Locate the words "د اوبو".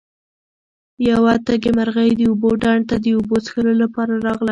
2.15-2.49, 3.03-3.35